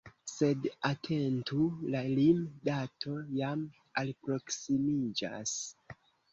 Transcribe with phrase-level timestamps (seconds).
[0.29, 1.59] Sed atentu:
[1.97, 3.63] la lim-dato jam
[4.05, 5.57] alproksimiĝas!